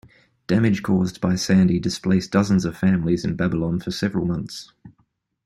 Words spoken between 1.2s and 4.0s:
by Sandy displaced dozens of families in Babylon for